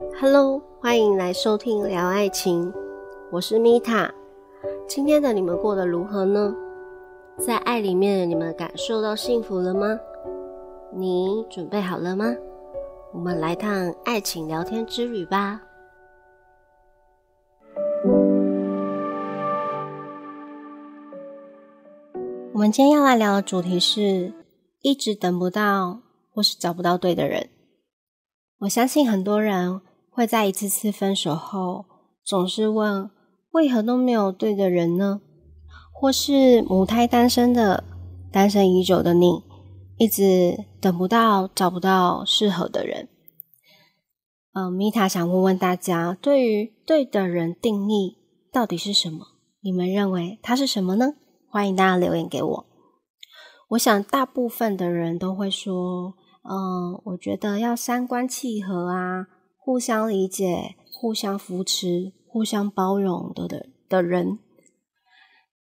[0.00, 2.72] Hello，欢迎来收听聊爱情，
[3.32, 4.08] 我是米塔。
[4.86, 6.54] 今天的你们过得如何呢？
[7.36, 9.98] 在爱里面，你们感受到幸福了吗？
[10.94, 12.26] 你准备好了吗？
[13.12, 15.60] 我们来趟爱情聊天之旅吧。
[22.52, 24.32] 我们今天要来聊的主题是：
[24.80, 26.02] 一直等不到，
[26.32, 27.48] 或是找不到对的人。
[28.60, 29.80] 我相信很多人。
[30.18, 31.84] 会在一次次分手后，
[32.24, 33.08] 总是问
[33.52, 35.20] 为何都没有对的人呢？
[35.94, 37.84] 或是母胎单身的、
[38.32, 39.44] 单身已久的你，
[39.96, 43.08] 一直等不到、找不到适合的人。
[44.54, 48.16] 呃，米塔想问问大家，对于对的人定义
[48.52, 49.24] 到底是什么？
[49.60, 51.14] 你们认为它是什么呢？
[51.48, 52.66] 欢迎大家留言给我。
[53.68, 59.28] 我想大部分的人都会说，嗯，我觉得要三观契合啊。
[59.68, 64.38] 互相理解、互相扶持、互相包容的的的人，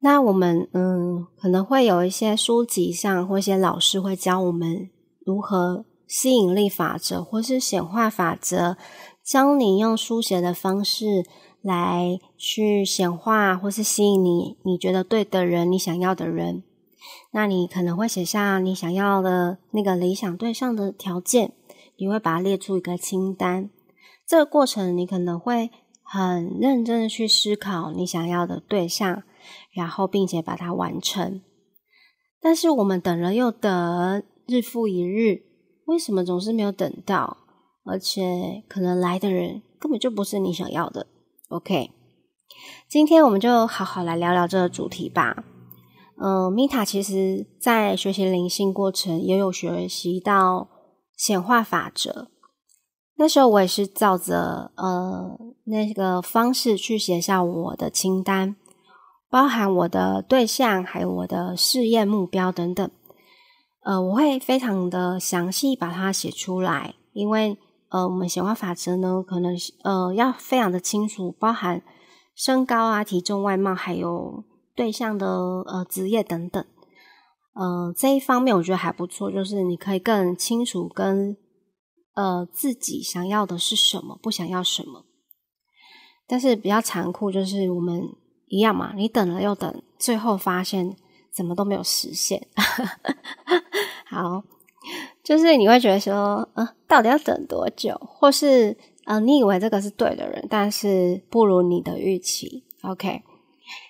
[0.00, 4.90] 那我们嗯可能会有一些书籍上或一些老师会教我们
[5.24, 8.76] 如何吸引力法则或是显化法则，
[9.24, 11.24] 教你用书写的方式
[11.62, 16.64] 来去显化或是吸引你你觉得对的人、你想要的人。
[17.30, 21.52] 那你可能会写下你想要的那个理想对象的条件，
[21.96, 23.70] 你会把它列出一个清单。
[24.26, 25.70] 这个过程，你可能会
[26.02, 29.22] 很认真的去思考你想要的对象，
[29.72, 31.42] 然后并且把它完成。
[32.40, 35.42] 但是我们等了又等，日复一日，
[35.86, 37.38] 为什么总是没有等到？
[37.86, 41.06] 而且可能来的人根本就不是你想要的。
[41.48, 41.90] OK，
[42.88, 45.44] 今天我们就好好来聊聊这个主题吧。
[46.16, 50.68] 嗯，米塔其实在学习灵性过程也有学习到
[51.16, 52.30] 显化法则。
[53.16, 58.56] 那时候我也是照着呃那个方式去写下我的清单，
[59.30, 62.90] 包含我的对象，还有我的事业目标等等。
[63.84, 67.56] 呃，我会非常的详细把它写出来，因为
[67.90, 71.82] 呃我们显化法则呢，可能呃要非常的清楚，包含
[72.34, 74.42] 身高啊、体重、外貌，还有
[74.74, 75.28] 对象的
[75.66, 76.64] 呃职业等等。
[77.54, 81.36] 呃，这一方面我觉得还不错，就是你可以更清楚跟。
[82.14, 85.04] 呃，自己想要的是什么，不想要什么。
[86.26, 88.02] 但是比较残酷，就是我们
[88.46, 90.96] 一样嘛，你等了又等，最后发现
[91.32, 92.46] 怎么都没有实现。
[94.08, 94.42] 好，
[95.22, 97.94] 就是你会觉得说，呃，到底要等多久？
[98.06, 102.64] 或是呃，你以为这个是对的人，但是不如你的预期。
[102.82, 103.22] OK，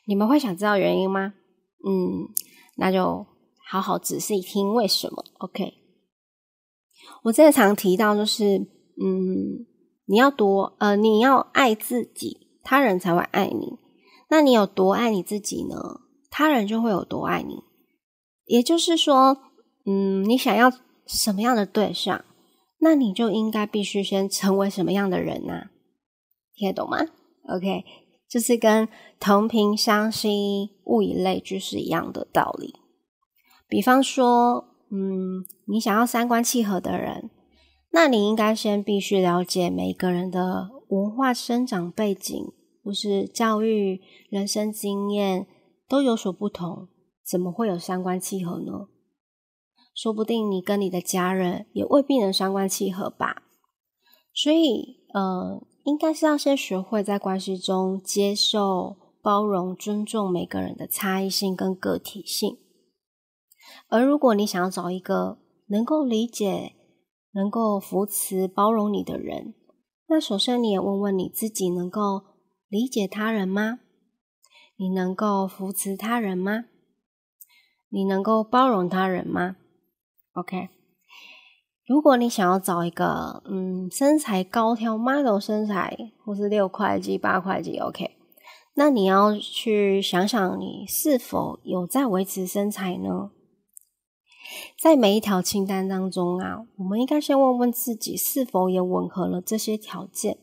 [0.07, 1.35] 你们会想知道原因吗？
[1.87, 2.29] 嗯，
[2.77, 3.27] 那就
[3.69, 5.23] 好好仔细听为什么。
[5.39, 5.84] OK。
[7.25, 8.59] 我这常提到，就是
[9.03, 9.67] 嗯，
[10.05, 13.79] 你要多呃，你要爱自己，他人才会爱你。
[14.29, 16.01] 那你有多爱你自己呢？
[16.31, 17.63] 他人就会有多爱你。
[18.45, 19.39] 也就是说，
[19.87, 20.71] 嗯，你想要
[21.07, 22.25] 什么样的对象，
[22.81, 25.71] 那你就应该必须先成为什么样的人呢？
[26.55, 26.99] 听得懂吗
[27.49, 27.85] ？OK，
[28.29, 28.87] 就是跟
[29.19, 32.75] 同频相吸、物以类聚是一样的道理。
[33.67, 34.69] 比方说。
[34.97, 37.31] 嗯，你想要三观契合的人，
[37.91, 42.53] 那你应该先必须了解每个人的文化生长背景，
[42.83, 45.47] 或是教育、人生经验
[45.89, 46.89] 都有所不同，
[47.25, 48.89] 怎么会有三观契合呢？
[49.95, 53.45] 说不定你跟你的家人也未必能三观契合吧。
[54.35, 62.59] 所以，呃，应该是要先学会在关系中接受、包容、尊重每个人的差异性跟个体性。
[63.89, 66.75] 而如果你想要找一个能够理解、
[67.33, 69.55] 能够扶持、包容你的人，
[70.09, 72.23] 那首先你也问问你自己：能够
[72.69, 73.81] 理解他人吗？
[74.77, 76.65] 你能够扶持他人吗？
[77.89, 79.57] 你能够包容他人吗
[80.35, 80.69] ？OK。
[81.87, 88.17] 如果你想要找一个嗯身材高挑、model 身材，或是六块肌、八块肌，OK，
[88.75, 93.31] 那你要去想想你是否有在维持身材呢？
[94.79, 100.39] 在每一条清单当中啊，我们应该先问问自己是否也吻合了这些条件。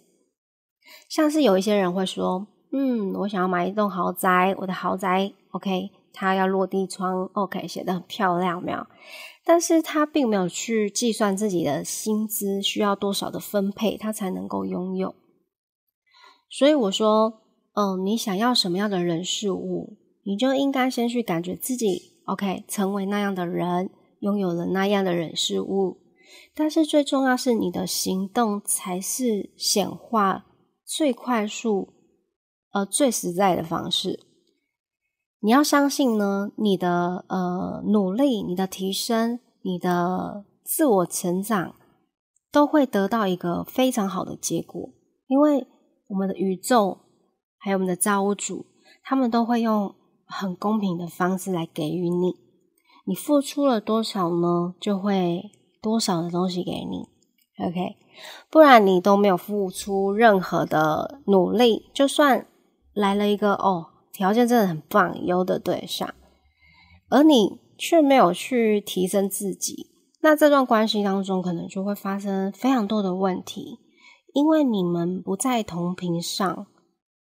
[1.10, 8.86] 像是有一些人会说：“嗯，我想要买一栋豪宅，我的豪宅 OK，它要落地窗 OK，写的很漂亮，没有？
[9.44, 15.16] 但是他并没有去计算自己的薪资需要多少的分配，他才能够拥有。
[16.50, 17.42] 所以我说，
[17.74, 23.90] 嗯，你想要什么样的人事物，你就应该先去感觉自己。” OK，成为那样的人，
[24.22, 25.98] 拥有了那样的人事物，
[26.56, 30.46] 但是最重要是你的行动才是显化
[30.86, 31.94] 最快速、
[32.72, 34.20] 呃最实在的方式。
[35.40, 41.76] 你要相信呢，你的呃努力、你的提升、你的自我成长，
[42.52, 44.94] 都会得到一个非常好的结果，
[45.28, 45.66] 因为
[46.08, 47.00] 我们的宇宙
[47.58, 48.68] 还有我们的造物主，
[49.04, 49.96] 他们都会用
[50.26, 52.41] 很公平的方式来给予你。
[53.12, 57.10] 你付出了多少呢，就会多少的东西给你。
[57.62, 57.98] OK，
[58.50, 62.48] 不然你都没有付出任何的努力，就算
[62.94, 63.88] 来了一个哦。
[64.14, 66.14] 条件真的很棒，优的对象，
[67.10, 69.88] 而你却没有去提升自己，
[70.22, 73.80] 那这段关系当中可能就会发生非常多的问题，
[74.34, 76.66] 因为你们不在同频上，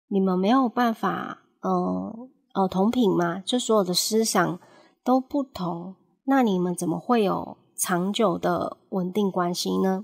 [0.07, 4.59] 你们没有办法，呃呃同频嘛，就所有的思想
[5.05, 10.03] 都不同，那你们怎么会有长久的稳定关系呢？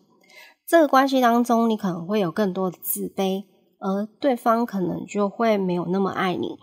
[0.66, 3.46] 这个关系当中，你可能会有更多的自卑。
[3.84, 6.60] 而对方可能就会没有那么爱你，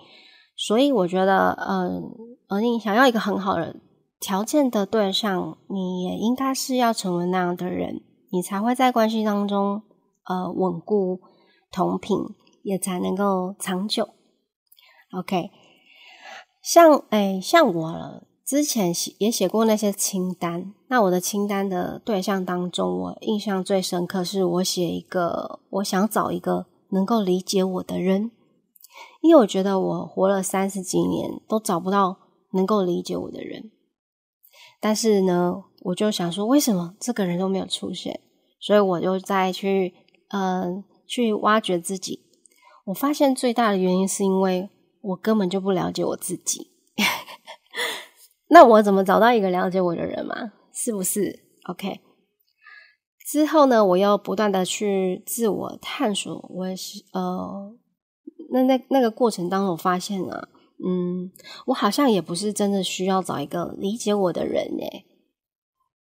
[0.56, 2.14] 所以我觉得，嗯，
[2.46, 3.74] 而你想要一个很好的
[4.20, 9.82] 条件的对象，你也应该是要成为那样的人，你才会在关系当中，
[10.28, 11.20] 呃，稳固
[11.72, 12.16] 同频，
[12.62, 14.08] 也才能够长久。
[15.18, 15.50] OK，
[16.68, 26.66] 像，哎，像我之前写也写过那些清单，那我的清单的对象当中，我印象最深刻是我写一个，我想找一个。
[26.90, 28.30] 能够理解我的人，
[29.20, 32.16] 因为我觉得我活了三十几年都找不到
[32.52, 33.70] 能够理解我的人。
[34.80, 38.20] 但是呢，我就想说，为什么这个人都没有出现？
[38.58, 39.92] 所以我就再去，
[40.28, 42.20] 嗯，去挖掘自己。
[42.86, 46.70] 我发现最大的原因是因为我根本就不了解我自己。
[48.50, 50.52] 那我怎么找到一个了解我的人嘛？
[50.72, 52.00] 是不是？OK。
[53.30, 57.76] 之后呢，我又不断的去自我探索，我也是呃，
[58.50, 60.48] 那那那个过程当中，我发现呢，
[60.82, 61.30] 嗯，
[61.66, 65.04] 我好像也不是真的需要找一个理解我的人诶，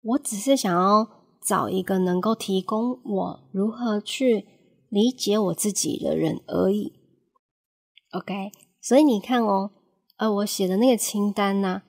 [0.02, 1.08] 我只是想要
[1.42, 4.46] 找一个能够提供我如何去
[4.90, 6.92] 理解我自己的人而已。
[8.12, 8.52] OK，
[8.84, 9.70] 所以你看哦，
[10.18, 11.82] 呃，我写的那个清单呢，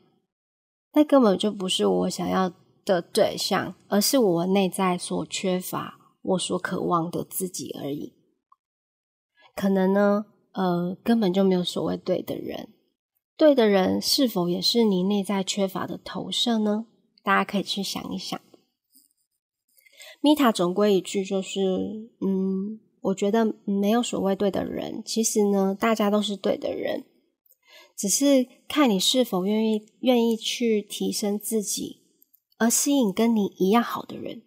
[0.94, 2.51] 那根本就不是我想要。
[2.86, 8.13] 的对象，而是我内在所缺乏、我所渴望的自己而已。
[9.56, 12.69] 可能呢，呃，根本就没有所谓对的人。
[13.36, 16.86] 对的人是否也是你内在缺乏的投射呢？
[17.24, 18.39] 大家可以去想一想。
[20.21, 25.02] 米塔总归一句就是，嗯，我觉得没有所谓对的人。
[25.06, 27.04] 其实呢，大家都是对的人，
[27.98, 32.04] 只是看你是否愿意愿意去提升自己。
[32.57, 34.42] 而吸引跟你一样好的人，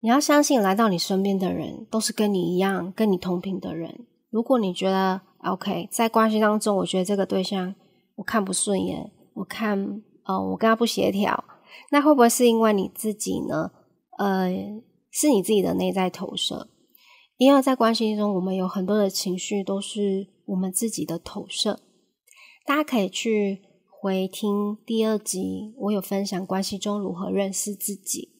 [0.00, 4.06] 你要相信来到你身边的人都是跟你一样、跟你同频的人。
[4.30, 7.74] 如果你觉得 OK，在关系当中，我觉得这个对象
[8.16, 11.44] 我看不顺眼，我看呃我跟他不协调，
[11.90, 13.70] 那会不会是因为你自己呢？
[14.18, 14.50] 呃，
[15.10, 16.68] 是你自己的内在投射？
[17.42, 21.80] 因为在关系中，我们有很多的情绪都是我们自己的投射。
[22.64, 23.62] 大家可以去。
[24.04, 28.30] 回听第二集，我有分享关系中如何认识自己。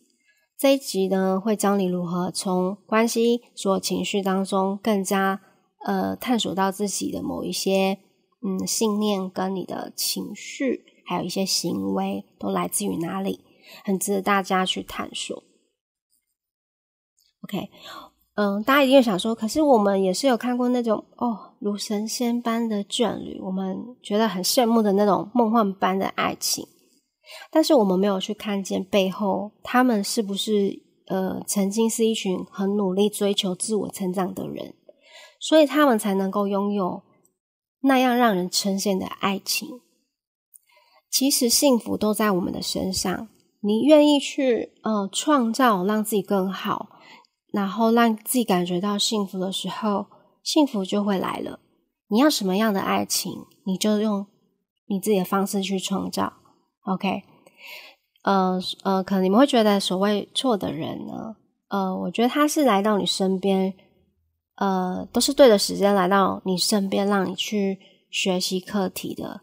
[0.58, 5.41] 这一集呢，会教你如何从关系所有情绪当中，更加
[5.86, 7.98] 呃探索到自己的某一些
[8.41, 13.44] 嗯信念跟你的情绪，还有一些行为都来自于哪里，
[13.84, 15.44] 很值得大家去探索。
[17.44, 17.70] OK。
[18.34, 26.67] 嗯，大家一定想说，可是我们也是有看过那种哦，如神仙般的眷侣，我们觉得很羡慕的那种梦幻般的爱情，
[27.51, 34.72] 但是我们没有去看见背后，他们是不是呃曾经是一群很努力追求自我成长的人，
[35.39, 37.03] 所以他们才能够拥有
[37.82, 39.69] 那样让人称羡的爱情。
[41.10, 43.29] 其实幸福都在我们的身上，
[43.60, 46.89] 你愿意去呃创造，让自己更好。
[47.52, 50.06] 然后让自己感觉到幸福的时候，
[50.42, 51.60] 幸福就会来了。
[52.08, 53.32] 你要什么样的爱情，
[53.66, 54.26] 你就用
[54.86, 56.32] 你自己的方式去创造。
[56.86, 57.22] OK，
[58.24, 61.36] 呃呃，可能你们会觉得所谓错的人呢，
[61.68, 63.74] 呃，我觉得他是来到你身边，
[64.56, 67.78] 呃，都是对的时间来到你身边，让你去
[68.10, 69.42] 学习课题的。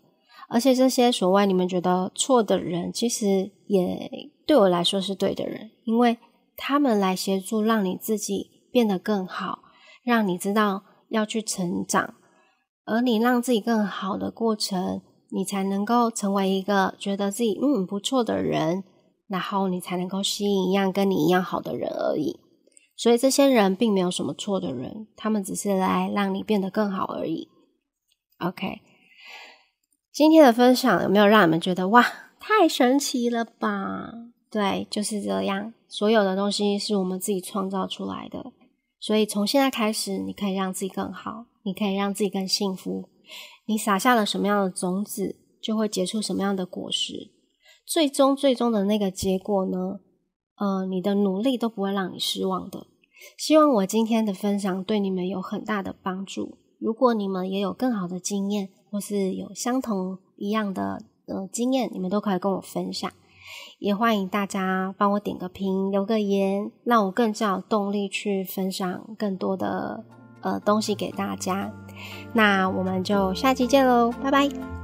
[0.50, 4.10] 而且这些所谓你们觉得错的人，其实也
[4.48, 6.18] 对我来说是对的人，因为。
[6.62, 9.60] 他们来协助，让你自己变得更好，
[10.04, 12.16] 让你知道要去成长，
[12.86, 15.02] 而你让自己更好的过程，
[15.32, 18.84] 你才能够成为一个觉得自己嗯不错的人，
[19.30, 22.42] 然后你才能够吸引一样跟你一样好的人而已。
[22.98, 27.48] 所以这些人并没有什么错的人，他们只是来让你变得更好而已。
[28.40, 28.82] OK，
[30.12, 32.06] 今天的分享有没有让你们觉得哇，
[32.38, 34.12] 太神奇了吧？
[34.52, 35.74] 对，就是这样。
[35.90, 38.54] 所有的东西是我们自己创造出来的，
[39.00, 43.10] 所以从现在开始，你可以让自己更好，你可以让自己更幸福。
[43.66, 47.32] 你撒下了什么样的种子，就会结出什么样的果实。
[47.86, 50.00] 最终，最终的那个结果呢？
[50.58, 52.86] 呃，你的努力都不会让你失望的。
[53.38, 56.58] 希望我今天的分享对你们有很大的帮助。
[56.80, 63.12] 如果你们也有更好的经验，或是有相同一样的呃经验，你们都可以跟我分享。
[63.80, 70.04] 也欢迎大家帮我点个评、留个言，让我更加有动力去分享更多的
[70.42, 71.72] 呃东西给大家。
[72.34, 74.79] 那我们就下期见喽，拜拜。